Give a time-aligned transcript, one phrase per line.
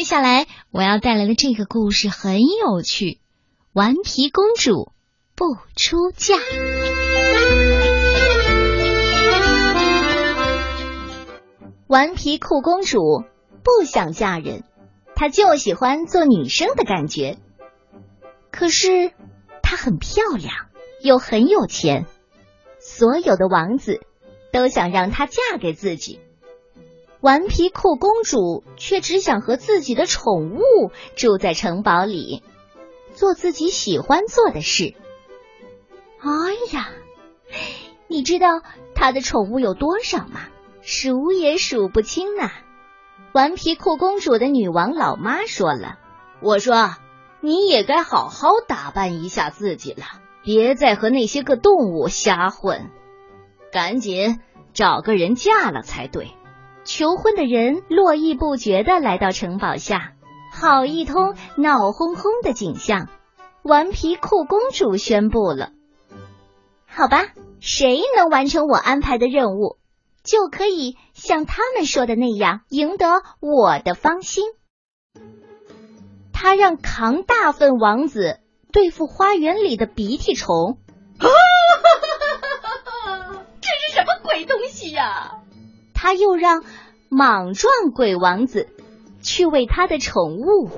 [0.00, 3.04] 接下来我要带来的这个故事很有趣，
[3.74, 4.94] 《顽皮公主
[5.36, 6.36] 不出嫁》。
[11.86, 13.24] 顽皮酷公主
[13.62, 14.64] 不想嫁人，
[15.14, 17.36] 她就喜欢做女生的感觉。
[18.50, 19.12] 可是
[19.62, 20.50] 她很漂亮，
[21.02, 22.06] 又很有钱，
[22.78, 24.00] 所有的王子
[24.50, 26.20] 都想让她嫁给自己。
[27.20, 32.42] 顽皮酷公主却只想和自己的宠物住在城堡里，
[33.14, 34.94] 做自己喜欢做的事。
[36.18, 36.30] 哎
[36.72, 36.88] 呀，
[38.08, 38.62] 你知道
[38.94, 40.48] 她的宠物有多少吗？
[40.80, 42.50] 数也数不清呐！
[43.34, 45.98] 顽皮酷公主的女王老妈说了
[46.40, 46.94] ：“我说，
[47.40, 50.04] 你也该好好打扮一下自己了，
[50.42, 52.90] 别再和那些个动物瞎混，
[53.70, 54.40] 赶紧
[54.72, 56.30] 找个人嫁了才对。”
[56.92, 60.14] 求婚的人络绎不绝的来到城堡下，
[60.52, 63.08] 好一通闹哄哄的景象。
[63.62, 65.70] 顽皮酷公主宣布了
[66.90, 67.28] ：“好吧，
[67.60, 69.78] 谁能完成我安排的任务，
[70.24, 74.46] 就可以像他们说的那样赢得我的芳心。”
[76.34, 78.40] 他让扛大粪王子
[78.72, 80.78] 对付花园里的鼻涕虫。
[83.60, 85.36] 这是什么鬼东西呀？
[86.02, 86.64] 他又让
[87.12, 88.68] 莽撞鬼王子
[89.20, 90.70] 去喂他的宠物。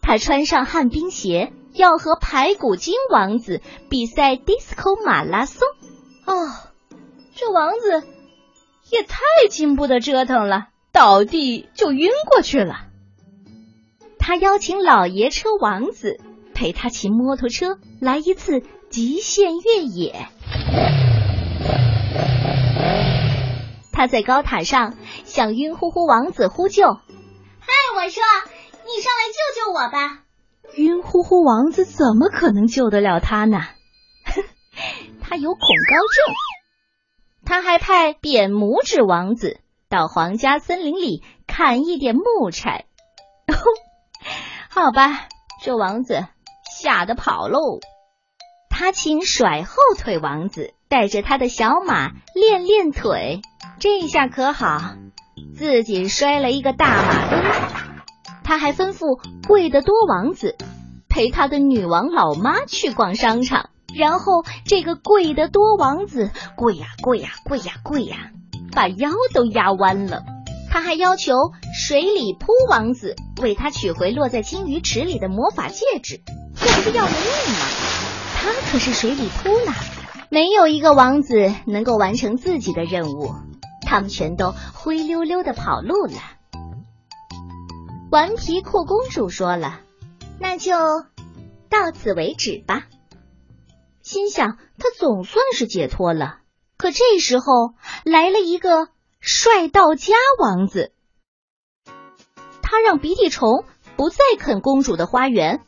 [0.00, 5.66] 他穿上旱冰鞋，要和排骨精王子比赛 disco 马拉松。
[6.24, 6.48] 哦，
[7.34, 8.04] 这王子
[8.92, 9.18] 也太
[9.50, 12.86] 经不得折腾了，倒地就晕过去了。
[14.16, 16.20] 他邀请老爷车王子。
[16.58, 20.28] 陪他骑摩托车来一次极限越野。
[23.92, 26.98] 他在高塔上向晕乎乎王子呼救：“嗨，
[27.96, 28.22] 我说，
[28.84, 30.22] 你上来救救我吧！”
[30.76, 33.62] 晕乎乎王子怎么可能救得了他呢？
[35.22, 36.34] 他有恐高症。
[37.44, 42.84] 他还派扁拇指王子到皇家森林里砍一点木柴。
[44.68, 45.28] 好吧，
[45.62, 46.26] 这王子。
[46.78, 47.80] 吓得跑喽！
[48.78, 53.40] 他请甩后腿王子带着他的小马练练腿，
[53.80, 54.96] 这下可好，
[55.56, 57.42] 自己摔了一个大马墩。
[58.44, 60.56] 他还吩咐贵得多王子
[61.08, 68.30] 陪他的女王老妈去逛商场，然后这个贵得多王子跪呀跪呀跪呀跪呀，
[68.72, 70.22] 把腰都压弯了。
[70.70, 71.32] 他还要求
[71.74, 76.20] 水里扑王子为他取回落在金鱼池里的魔法戒指。
[76.56, 77.95] 这不是要了命吗？
[78.46, 79.72] 他可是水里扑呢，
[80.30, 83.34] 没有一个王子能够完成自己的任务，
[83.84, 86.12] 他们全都灰溜溜的跑路了。
[88.12, 89.80] 顽皮酷公主说了
[90.38, 90.76] ：“那就
[91.68, 92.86] 到此为止吧。”
[94.00, 96.38] 心想，她总算是解脱了。
[96.76, 97.74] 可这时候
[98.04, 98.86] 来了一个
[99.18, 100.92] 帅到家王子，
[102.62, 103.64] 他让鼻涕虫
[103.96, 105.62] 不再啃公主的花园。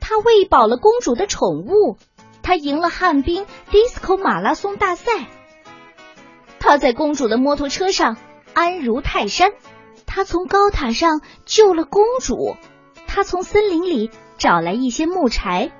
[0.00, 1.96] 他喂饱了公主的宠物，
[2.42, 5.28] 他赢了旱冰 disco 马拉松大赛，
[6.58, 8.16] 他在公主的摩托车上
[8.54, 9.52] 安如泰山，
[10.06, 12.56] 他从高塔上救了公主，
[13.06, 15.70] 他从森林里找来一些木柴，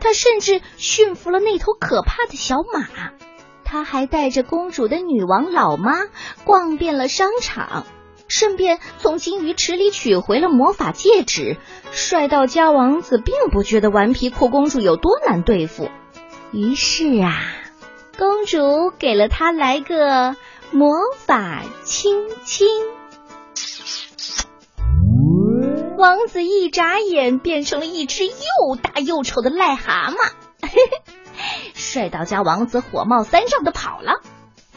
[0.00, 2.88] 他甚至驯服了那头可怕的小马，
[3.64, 5.94] 他还带着公主的女王老妈
[6.44, 7.86] 逛遍了商场。
[8.28, 11.56] 顺便从金鱼池里取回了魔法戒指。
[11.90, 15.88] 帅到家王子并不觉得顽皮酷公主有多难对付，
[16.52, 17.34] 于是啊，
[18.18, 20.36] 公主给了他来个
[20.70, 22.68] 魔法亲亲。
[25.96, 30.16] 王子一眨眼变成了一只又大又丑的癞蛤蟆。
[31.74, 34.20] 帅到家王子火冒三丈的跑了。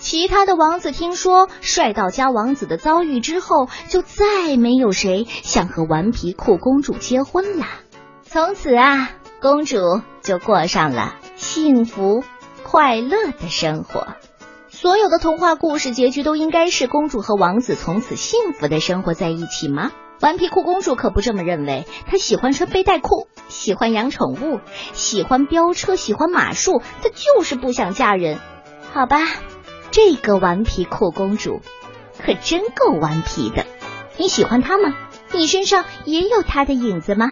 [0.01, 7.65] 其他的王子听说帅到家王子的遭遇之后，就再没有谁想和顽皮酷公主结婚了。
[8.24, 9.12] 从此啊，
[9.42, 9.77] 公主
[10.24, 12.24] 就过上了幸福
[12.63, 14.07] 快乐的生活。
[14.69, 19.92] 所有的童话故事结局都应该是公主和王子从此幸福的生活在一起吗？
[20.19, 24.59] 顽皮酷公主可不这么认为，她喜欢穿背带裤，喜欢养宠物，
[24.94, 28.39] 喜欢飙车，喜欢马术，她就是不想嫁人。
[28.94, 29.19] 好吧。
[29.92, 31.62] 这个顽皮酷公主
[32.18, 33.66] 可真够顽皮的，
[34.18, 34.96] 你喜欢她吗？
[35.34, 37.20] 你身上也有她的影子吗？